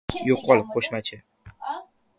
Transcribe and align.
—Yo‘qol, 0.29 0.63
qo‘shmachi! 0.77 1.21